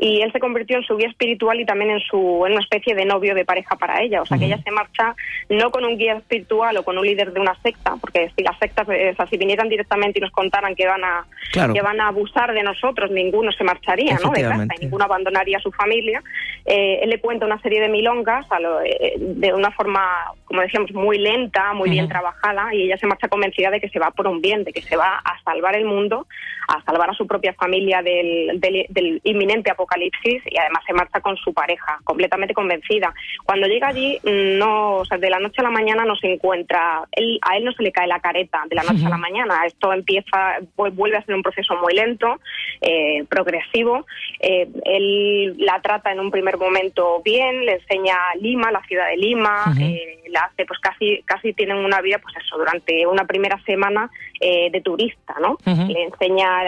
y 0.03 0.23
él 0.23 0.33
se 0.33 0.41
convirtió 0.41 0.79
en 0.79 0.83
su 0.83 0.97
guía 0.97 1.09
espiritual 1.09 1.61
y 1.61 1.67
también 1.67 1.91
en 1.91 2.01
su 2.01 2.47
en 2.47 2.53
una 2.53 2.63
especie 2.63 2.95
de 2.95 3.05
novio 3.05 3.35
de 3.35 3.45
pareja 3.45 3.77
para 3.77 4.01
ella. 4.01 4.23
O 4.23 4.27
sea, 4.27 4.39
que 4.39 4.47
ella 4.47 4.59
se 4.65 4.71
marcha 4.71 5.15
no 5.51 5.71
con 5.71 5.85
un 5.85 5.99
guía 5.99 6.15
espiritual 6.15 6.75
o 6.79 6.83
con 6.83 6.97
un 6.97 7.05
líder 7.05 7.35
de 7.35 7.41
una 7.41 7.55
secta, 7.63 7.97
porque 8.01 8.33
si 8.35 8.43
las 8.43 8.59
sectas, 8.59 8.89
eh, 8.89 9.15
si 9.29 9.37
vinieran 9.37 9.69
directamente 9.69 10.19
y 10.19 10.23
nos 10.23 10.31
contaran 10.31 10.75
que 10.75 10.87
van 10.87 11.05
a 11.05 11.27
que 11.53 11.83
van 11.83 12.01
a 12.01 12.09
abusar 12.09 12.55
de 12.55 12.63
nosotros, 12.63 13.11
ninguno 13.11 13.53
se 13.53 13.63
marcharía, 13.63 14.17
¿no? 14.25 14.31
De 14.31 14.41
casa, 14.41 14.69
y 14.79 14.85
ninguno 14.85 15.05
abandonaría 15.05 15.59
a 15.59 15.61
su 15.61 15.71
familia. 15.71 16.23
Eh, 16.65 17.01
él 17.03 17.11
le 17.11 17.21
cuenta 17.21 17.45
una 17.45 17.61
serie 17.61 17.83
de 17.83 17.89
milongas 17.89 18.51
a 18.51 18.59
lo, 18.59 18.81
eh, 18.81 19.15
de 19.19 19.53
una 19.53 19.71
forma, 19.71 20.03
como 20.47 20.63
decíamos, 20.63 20.93
muy 20.93 21.19
lenta, 21.19 21.75
muy 21.75 21.91
bien 21.91 22.09
trabajada, 22.09 22.75
y 22.75 22.85
ella 22.85 22.97
se 22.97 23.07
marcha 23.07 23.29
convencida 23.29 23.71
de 23.71 23.81
que 23.81 23.91
se 23.91 23.99
va 23.99 24.13
por 24.13 24.27
un 24.29 24.41
bien, 24.41 24.65
de 24.65 24.73
que 24.73 24.81
se 24.81 24.97
va 24.97 25.21
a 25.23 25.43
salvar 25.43 25.77
el 25.77 25.85
mundo, 25.85 26.27
a 26.69 26.83
salvar 26.85 27.11
a 27.11 27.15
su 27.15 27.27
propia 27.27 27.53
familia 27.53 28.01
del, 28.01 28.61
del, 28.61 28.87
del 28.89 29.21
inminente 29.25 29.71
apocalipsis 29.71 29.90
y 29.99 30.57
además 30.57 30.83
se 30.87 30.93
marcha 30.93 31.21
con 31.21 31.37
su 31.37 31.53
pareja, 31.53 31.99
completamente 32.05 32.55
convencida. 32.55 33.13
Cuando 33.45 33.67
llega 33.67 33.89
allí, 33.89 34.19
no, 34.25 34.97
o 34.97 35.05
sea, 35.05 35.19
de 35.19 35.31
la 35.31 35.39
noche 35.41 35.57
a 35.59 35.65
la 35.65 35.71
mañana 35.71 36.05
no 36.05 36.15
se 36.17 36.33
encuentra, 36.33 37.03
él, 37.13 37.39
a 37.43 37.57
él 37.57 37.65
no 37.65 37.73
se 37.73 37.83
le 37.83 37.93
cae 37.93 38.07
la 38.07 38.21
careta 38.21 38.63
de 38.69 38.77
la 38.77 38.83
noche 38.83 39.05
a 39.07 39.11
la 39.11 39.17
mañana. 39.17 39.65
Esto 39.67 39.93
empieza, 39.93 40.59
vuelve 40.77 41.17
a 41.17 41.25
ser 41.25 41.35
un 41.35 41.43
proceso 41.43 41.77
muy 41.77 41.95
lento, 41.95 42.41
eh, 42.81 43.25
progresivo. 43.29 44.07
Eh, 44.39 44.69
él 44.85 45.57
la 45.59 45.81
trata 45.81 46.13
en 46.13 46.21
un 46.21 46.31
primer 46.31 46.57
momento 46.57 47.21
bien, 47.25 47.65
le 47.65 47.75
enseña 47.75 48.17
Lima, 48.41 48.71
la 48.71 48.83
ciudad 48.83 49.09
de 49.09 49.17
Lima, 49.17 49.75
eh, 49.81 50.19
la 50.29 50.43
hace, 50.43 50.65
pues 50.65 50.79
casi, 50.81 51.23
casi 51.25 51.53
tienen 51.53 51.79
una 51.79 52.01
vida, 52.01 52.19
pues 52.23 52.37
eso, 52.37 52.57
durante 52.57 53.07
una 53.07 53.25
primera 53.25 53.61
semana 53.65 54.11
de 54.41 54.81
turista, 54.83 55.35
¿no? 55.39 55.59
Le 55.67 56.05
enseña, 56.05 56.63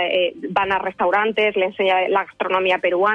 van 0.50 0.72
a 0.72 0.78
restaurantes, 0.78 1.56
le 1.56 1.66
enseña 1.66 2.06
la 2.08 2.24
gastronomía 2.24 2.76
peruana 2.76 3.11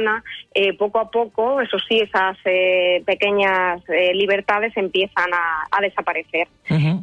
eh, 0.53 0.73
poco 0.73 0.99
a 0.99 1.09
poco, 1.11 1.61
eso 1.61 1.77
sí, 1.87 1.99
esas 1.99 2.37
eh, 2.45 3.03
pequeñas 3.05 3.81
eh, 3.89 4.13
libertades 4.13 4.75
empiezan 4.75 5.29
a, 5.33 5.81
desaparecer. 5.81 6.47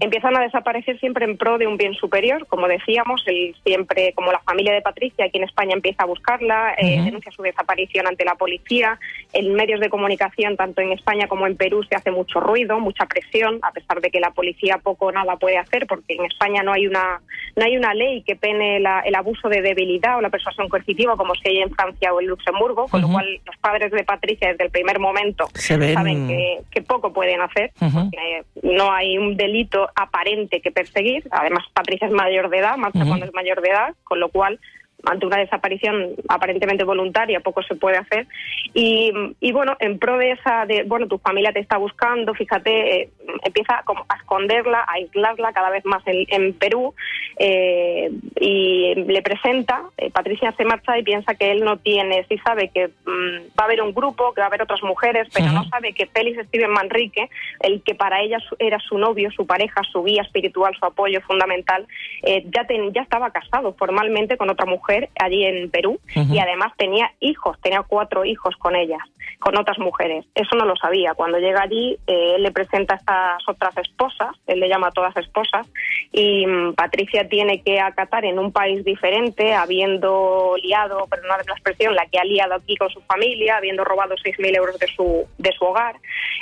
Empiezan 0.00 0.36
a 0.36 0.40
desaparecer 0.40 0.98
siempre 1.00 1.24
en 1.24 1.38
pro 1.38 1.56
de 1.56 1.66
un 1.66 1.78
bien 1.78 1.94
superior, 1.94 2.46
como 2.48 2.68
decíamos, 2.68 3.22
el, 3.26 3.54
siempre 3.64 4.12
como 4.14 4.30
la 4.30 4.40
familia 4.40 4.74
de 4.74 4.82
Patricia 4.82 5.24
aquí 5.24 5.38
en 5.38 5.44
España 5.44 5.72
empieza 5.72 6.02
a 6.02 6.06
buscarla, 6.06 6.74
denuncia 6.78 7.32
su 7.32 7.42
desaparición 7.42 8.06
ante 8.06 8.24
la 8.24 8.34
policía, 8.34 8.98
en 9.32 9.54
medios 9.54 9.80
de 9.80 9.88
comunicación, 9.88 10.56
tanto 10.56 10.82
en 10.82 10.92
España 10.92 11.28
como 11.28 11.46
en 11.46 11.56
Perú, 11.56 11.82
se 11.84 11.94
hace 11.94 12.10
mucho 12.10 12.40
ruido, 12.40 12.78
mucha 12.78 13.06
presión, 13.06 13.58
a 13.62 13.70
pesar 13.70 14.00
de 14.00 14.10
que 14.10 14.20
la 14.20 14.32
policía 14.32 14.78
poco 14.82 15.06
o 15.06 15.12
nada 15.12 15.36
puede 15.36 15.56
hacer, 15.56 15.86
porque 15.86 16.14
en 16.14 16.24
España 16.26 16.62
no 16.62 16.72
hay 16.72 16.86
una, 16.86 17.20
no 17.56 17.64
hay 17.64 17.76
una 17.76 17.94
ley 17.94 18.22
que 18.22 18.36
pene 18.36 18.76
el 18.76 19.14
abuso 19.14 19.48
de 19.48 19.62
debilidad 19.62 20.18
o 20.18 20.20
la 20.20 20.30
persuasión 20.30 20.68
coercitiva, 20.68 21.16
como 21.16 21.34
se 21.36 21.48
hay 21.48 21.58
en 21.58 21.70
Francia 21.70 22.12
o 22.12 22.20
en 22.20 22.26
Luxemburgo 22.26 22.73
con 22.74 23.00
lo 23.00 23.08
cual 23.08 23.40
los 23.44 23.56
padres 23.58 23.90
de 23.92 24.04
Patricia 24.04 24.48
desde 24.48 24.64
el 24.64 24.70
primer 24.70 24.98
momento 24.98 25.48
saben 25.54 26.28
que, 26.70 26.82
poco 26.82 27.12
pueden 27.12 27.40
hacer, 27.40 27.72
porque 27.78 28.44
no 28.62 28.92
hay 28.92 29.16
un 29.16 29.36
delito 29.36 29.88
aparente 29.94 30.60
que 30.60 30.70
perseguir. 30.70 31.26
Además, 31.30 31.64
Patricia 31.72 32.06
es 32.06 32.12
mayor 32.12 32.50
de 32.50 32.58
edad, 32.58 32.76
marcha 32.76 33.04
cuando 33.04 33.26
es 33.26 33.32
mayor 33.32 33.62
de 33.62 33.70
edad, 33.70 33.94
con 34.04 34.20
lo 34.20 34.28
cual 34.28 34.60
ante 35.06 35.26
una 35.26 35.38
desaparición 35.38 36.14
aparentemente 36.28 36.84
voluntaria 36.84 37.40
poco 37.40 37.62
se 37.62 37.74
puede 37.74 37.96
hacer. 37.96 38.26
Y, 38.72 39.12
y 39.40 39.52
bueno 39.52 39.76
en 39.80 39.98
pro 39.98 40.18
de 40.18 40.32
esa 40.32 40.66
de 40.66 40.84
bueno 40.84 41.06
tu 41.06 41.18
familia 41.18 41.52
te 41.52 41.60
está 41.60 41.76
buscando 41.76 42.34
fíjate 42.34 43.02
eh, 43.02 43.10
empieza 43.44 43.82
como 43.84 44.04
a 44.08 44.16
esconderla 44.16 44.80
a 44.80 44.94
aislarla 44.94 45.52
cada 45.52 45.70
vez 45.70 45.84
más 45.84 46.02
en, 46.06 46.24
en 46.28 46.52
Perú 46.54 46.94
eh, 47.38 48.10
y 48.40 48.94
le 48.94 49.22
presenta 49.22 49.82
eh, 49.96 50.10
Patricia 50.10 50.52
se 50.56 50.64
marcha 50.64 50.98
y 50.98 51.02
piensa 51.02 51.34
que 51.34 51.52
él 51.52 51.64
no 51.64 51.76
tiene 51.78 52.24
sí 52.28 52.38
sabe 52.38 52.70
que 52.74 52.88
mm, 52.88 53.58
va 53.58 53.62
a 53.62 53.64
haber 53.64 53.82
un 53.82 53.94
grupo 53.94 54.32
que 54.32 54.40
va 54.40 54.46
a 54.46 54.48
haber 54.48 54.62
otras 54.62 54.82
mujeres 54.82 55.28
pero 55.32 55.52
no 55.52 55.64
sabe 55.64 55.92
que 55.92 56.06
Félix 56.06 56.46
Steven 56.48 56.70
Manrique 56.70 57.28
el 57.60 57.82
que 57.82 57.94
para 57.94 58.20
ella 58.22 58.38
era 58.58 58.78
su 58.80 58.98
novio 58.98 59.30
su 59.30 59.46
pareja 59.46 59.82
su 59.90 60.02
guía 60.02 60.22
espiritual 60.22 60.74
su 60.78 60.86
apoyo 60.86 61.20
fundamental 61.22 61.86
ya 62.22 62.66
ya 62.92 63.02
estaba 63.02 63.30
casado 63.30 63.74
formalmente 63.74 64.36
con 64.36 64.50
otra 64.50 64.66
mujer 64.66 64.93
allí 65.18 65.44
en 65.44 65.70
Perú 65.70 66.00
y 66.14 66.38
además 66.38 66.72
tenía 66.76 67.12
hijos, 67.20 67.58
tenía 67.60 67.82
cuatro 67.82 68.24
hijos 68.24 68.56
con 68.56 68.76
ellas, 68.76 69.00
con 69.38 69.56
otras 69.58 69.78
mujeres. 69.78 70.24
Eso 70.34 70.56
no 70.56 70.64
lo 70.64 70.76
sabía. 70.76 71.14
Cuando 71.14 71.38
llega 71.38 71.62
allí, 71.62 71.98
eh, 72.06 72.34
él 72.36 72.42
le 72.42 72.50
presenta 72.50 72.94
a 72.94 72.96
estas 72.96 73.48
otras 73.48 73.76
esposas, 73.78 74.30
él 74.46 74.60
le 74.60 74.68
llama 74.68 74.88
a 74.88 74.92
todas 74.92 75.16
esposas, 75.16 75.66
y 76.12 76.46
mm, 76.46 76.74
Patricia 76.74 77.28
tiene 77.28 77.62
que 77.62 77.80
acatar 77.80 78.24
en 78.24 78.38
un 78.38 78.52
país 78.52 78.84
diferente, 78.84 79.54
habiendo 79.54 80.54
liado, 80.62 81.06
perdonad 81.08 81.40
la 81.46 81.54
expresión, 81.54 81.94
la 81.94 82.06
que 82.06 82.18
ha 82.18 82.24
liado 82.24 82.54
aquí 82.54 82.76
con 82.76 82.90
su 82.90 83.00
familia, 83.02 83.56
habiendo 83.56 83.84
robado 83.84 84.14
6.000 84.16 84.56
euros 84.56 84.78
de 84.78 84.86
su, 84.88 85.26
de 85.38 85.52
su 85.52 85.64
hogar, 85.64 85.96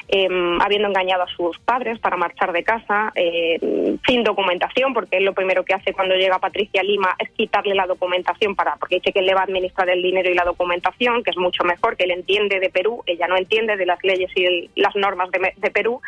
em, 0.08 0.60
habiendo 0.60 0.88
engañado 0.88 1.24
a 1.24 1.28
sus 1.28 1.58
padres 1.60 1.98
para 1.98 2.16
marchar 2.16 2.52
de 2.52 2.62
casa, 2.64 3.12
eh, 3.14 3.58
sin 4.06 4.22
documentación, 4.24 4.92
porque 4.94 5.18
él 5.18 5.24
lo 5.24 5.32
primero 5.32 5.64
que 5.64 5.74
hace 5.74 5.92
cuando 5.92 6.14
llega 6.14 6.38
Patricia 6.38 6.80
a 6.80 6.84
Lima 6.84 7.14
es 7.18 7.30
quitarle 7.30 7.74
la 7.74 7.86
documentación 7.86 8.31
para, 8.56 8.76
porque 8.76 8.96
dice 8.96 9.12
que 9.12 9.20
él 9.20 9.26
le 9.26 9.34
va 9.34 9.40
a 9.40 9.44
administrar 9.44 9.88
el 9.88 10.02
dinero 10.02 10.30
y 10.30 10.34
la 10.34 10.44
documentación, 10.44 11.22
que 11.22 11.30
es 11.30 11.36
mucho 11.36 11.64
mejor, 11.64 11.96
que 11.96 12.04
él 12.04 12.10
entiende 12.10 12.60
de 12.60 12.70
Perú, 12.70 13.02
ella 13.06 13.28
no 13.28 13.36
entiende 13.36 13.76
de 13.76 13.86
las 13.86 14.02
leyes 14.02 14.30
y 14.34 14.70
las 14.74 14.94
normas 14.96 15.30
de, 15.30 15.70
Perú. 15.70 16.00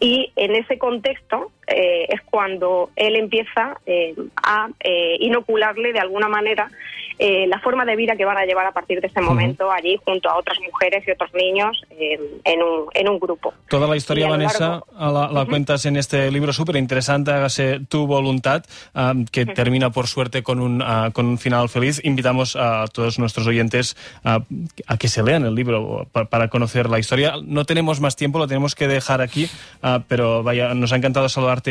Y 0.00 0.32
en 0.36 0.54
ese 0.54 0.78
contexto, 0.78 1.50
eh, 1.72 2.06
es 2.08 2.20
cuando 2.22 2.90
él 2.96 3.16
empieza 3.16 3.78
eh, 3.86 4.14
a 4.42 4.68
eh, 4.80 5.16
inocularle 5.20 5.92
de 5.92 6.00
alguna 6.00 6.28
manera 6.28 6.70
la 7.18 7.60
forma 7.60 7.84
de 7.84 7.94
vida 7.94 8.16
que 8.16 8.24
van 8.24 8.36
a 8.36 8.44
llevar 8.44 8.66
a 8.66 8.72
partir 8.72 9.00
de 9.00 9.06
este 9.06 9.20
momento 9.20 9.70
allí 9.70 9.96
junto 10.04 10.28
a 10.28 10.36
otras 10.36 10.58
mujeres 10.58 11.06
y 11.06 11.12
otros 11.12 11.32
niños 11.34 11.80
en, 11.90 12.62
un, 12.62 12.86
en, 12.94 13.08
un, 13.08 13.20
grupo. 13.20 13.54
Toda 13.68 13.86
la 13.86 13.94
historia, 13.94 14.28
Vanessa, 14.28 14.58
largo... 14.68 14.86
la, 14.98 15.28
la 15.28 15.28
uh 15.28 15.44
-huh. 15.44 15.48
cuentas 15.48 15.86
en 15.86 15.96
este 15.96 16.32
libro 16.32 16.52
súper 16.52 16.74
interesante, 16.74 17.30
hágase 17.30 17.78
tu 17.88 18.08
voluntad, 18.08 18.64
um, 18.94 19.24
que 19.24 19.42
uh 19.42 19.44
-huh. 19.44 19.54
termina 19.54 19.90
por 19.90 20.08
suerte 20.08 20.42
con 20.42 20.58
un, 20.58 20.82
uh, 20.82 21.12
con 21.12 21.26
un 21.26 21.38
final 21.38 21.68
feliz. 21.68 22.00
Invitamos 22.02 22.56
a 22.56 22.86
todos 22.92 23.20
nuestros 23.20 23.46
oyentes 23.46 23.96
a 24.24 24.96
que 24.98 25.06
se 25.06 25.22
lean 25.22 25.44
el 25.44 25.54
libro 25.54 26.08
para, 26.10 26.26
para, 26.26 26.48
conocer 26.48 26.88
la 26.90 26.98
historia. 26.98 27.34
No 27.44 27.64
tenemos 27.64 28.00
más 28.00 28.16
tiempo, 28.16 28.38
lo 28.40 28.48
tenemos 28.48 28.74
que 28.74 28.88
dejar 28.88 29.20
aquí, 29.20 29.48
pero 30.08 30.42
vaya, 30.42 30.74
nos 30.74 30.92
ha 30.92 30.96
encantado 30.96 31.28
saludarte 31.28 31.61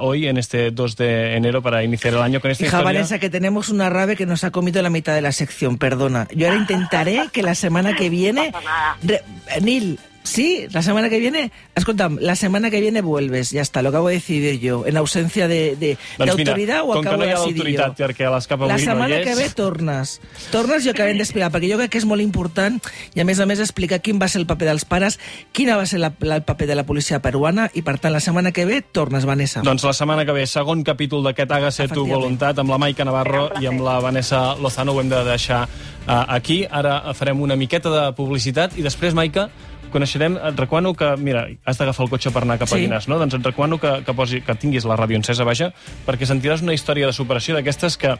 hoy 0.00 0.28
en 0.28 0.36
este 0.36 0.70
2 0.70 0.96
de 0.96 1.36
enero 1.36 1.62
para 1.62 1.82
iniciar 1.82 2.14
el 2.14 2.22
año 2.22 2.40
con 2.40 2.50
esta 2.50 2.64
Hija 2.64 2.78
historia. 2.78 2.92
Vanessa, 2.92 3.18
que 3.18 3.30
tenemos 3.30 3.68
una 3.68 3.90
rave 3.90 4.16
que 4.16 4.26
nos 4.26 4.44
ha 4.44 4.50
comido 4.50 4.82
la 4.82 4.90
mitad 4.90 5.14
de 5.14 5.20
la 5.20 5.32
sección, 5.32 5.78
perdona. 5.78 6.28
Yo 6.34 6.46
ahora 6.46 6.60
intentaré 6.60 7.28
que 7.32 7.42
la 7.42 7.54
semana 7.54 7.94
que 7.96 8.10
viene... 8.10 8.52
Re, 9.02 9.22
Nil, 9.60 9.98
Sí, 10.22 10.66
la 10.72 10.82
semana 10.82 11.08
que 11.08 11.18
viene, 11.18 11.50
escolta'm, 11.74 12.18
la 12.20 12.36
semana 12.36 12.70
que 12.70 12.80
viene 12.80 13.00
vuelves, 13.00 13.50
ja 13.54 13.62
està, 13.62 13.82
lo 13.82 13.88
acabo 13.88 14.08
de 14.08 14.18
decidir 14.18 14.58
jo, 14.60 14.82
en 14.86 14.98
ausència 15.00 15.48
de, 15.48 15.76
de, 15.80 15.94
doncs 16.18 16.34
d'autoritat 16.34 16.82
ho 16.84 16.92
acabo 16.98 17.16
no 17.16 17.24
de 17.24 17.30
decidir 17.32 17.76
jo. 17.78 17.86
Perquè 17.96 18.28
l'escapa 18.28 18.68
la 18.68 18.76
setmana 18.78 19.18
no 19.18 19.24
que 19.24 19.36
ve 19.38 19.48
tornes. 19.56 20.18
Tornes 20.52 20.84
i 20.84 20.92
acabem 20.92 21.16
d'explicar, 21.18 21.48
perquè 21.54 21.70
jo 21.72 21.78
crec 21.80 21.94
que 21.94 22.02
és 22.02 22.08
molt 22.08 22.24
important 22.24 22.76
i 23.16 23.22
a 23.22 23.26
més 23.28 23.40
a 23.40 23.46
més 23.48 23.62
explicar 23.64 24.02
quin 24.04 24.20
va 24.20 24.28
ser 24.28 24.42
el 24.42 24.46
paper 24.50 24.68
dels 24.68 24.84
pares, 24.84 25.18
quina 25.56 25.78
va 25.80 25.86
ser 25.88 26.02
la, 26.02 26.12
la, 26.20 26.40
el 26.42 26.44
paper 26.44 26.68
de 26.68 26.76
la 26.76 26.84
policia 26.84 27.22
peruana 27.24 27.70
i 27.72 27.82
per 27.86 27.96
tant 28.02 28.12
la 28.12 28.20
setmana 28.20 28.52
que 28.52 28.66
ve 28.68 28.82
tornes, 28.82 29.24
Vanessa. 29.24 29.64
Doncs 29.64 29.86
la 29.88 29.94
setmana 29.96 30.26
que 30.28 30.36
ve, 30.36 30.44
segon 30.50 30.84
capítol 30.84 31.24
d'aquest 31.24 31.56
Hágase 31.56 31.88
tu 31.88 32.04
voluntat 32.06 32.58
amb 32.60 32.74
la 32.74 32.78
Maica 32.78 33.06
Navarro 33.08 33.48
i 33.62 33.70
amb 33.70 33.80
la 33.86 33.98
Vanessa 34.04 34.52
Lozano 34.60 34.92
ho 34.92 35.00
hem 35.00 35.08
de 35.08 35.24
deixar 35.24 35.64
uh, 35.64 36.24
aquí. 36.28 36.64
Ara 36.68 37.14
farem 37.16 37.40
una 37.40 37.56
miqueta 37.56 37.90
de 37.94 38.04
publicitat 38.18 38.76
i 38.78 38.84
després, 38.84 39.16
Maica, 39.16 39.48
coneixerem, 39.92 40.36
et 40.36 40.58
recomano 40.60 40.94
que, 40.94 41.10
mira, 41.16 41.46
has 41.64 41.78
d'agafar 41.78 42.06
el 42.06 42.10
cotxe 42.12 42.30
per 42.34 42.42
anar 42.44 42.58
cap 42.58 42.68
a 42.70 42.76
Sí. 42.76 42.82
Llinars, 42.84 43.08
no? 43.08 43.18
Doncs 43.18 43.34
et 43.34 43.44
recomano 43.44 43.78
que, 43.78 44.02
que, 44.04 44.14
posi, 44.14 44.40
que 44.42 44.54
tinguis 44.54 44.84
la 44.84 44.96
ràdio 44.96 45.16
encesa, 45.18 45.44
vaja, 45.44 45.72
perquè 46.06 46.26
sentiràs 46.26 46.62
una 46.62 46.74
història 46.74 47.06
de 47.06 47.12
superació 47.16 47.54
d'aquestes 47.56 47.96
que, 47.96 48.16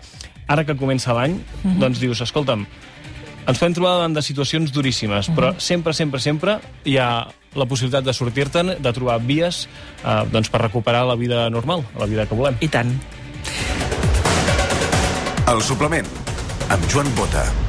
ara 0.49 0.65
que 0.65 0.77
comença 0.77 1.13
l'any, 1.15 1.39
doncs 1.79 2.01
dius, 2.01 2.21
escolta'm, 2.25 2.67
ens 3.49 3.59
podem 3.59 3.75
trobar 3.75 3.95
davant 3.97 4.15
de 4.15 4.23
situacions 4.23 4.73
duríssimes, 4.73 5.31
però 5.33 5.55
sempre, 5.59 5.95
sempre, 5.97 6.21
sempre 6.21 6.59
hi 6.85 6.99
ha 7.01 7.27
la 7.57 7.65
possibilitat 7.65 8.05
de 8.05 8.13
sortir-te'n, 8.13 8.75
de 8.83 8.93
trobar 8.93 9.19
vies 9.25 9.67
eh, 10.05 10.25
doncs 10.31 10.51
per 10.53 10.61
recuperar 10.61 11.07
la 11.09 11.17
vida 11.17 11.49
normal, 11.51 11.85
la 11.99 12.07
vida 12.07 12.27
que 12.29 12.35
volem. 12.37 12.59
I 12.61 12.69
tant. 12.69 12.93
El 15.49 15.63
suplement, 15.65 16.07
amb 16.69 16.85
Joan 16.93 17.09
Bota. 17.17 17.68